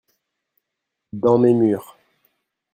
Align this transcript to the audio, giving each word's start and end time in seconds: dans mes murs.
dans 1.13 1.37
mes 1.37 1.53
murs. 1.53 1.95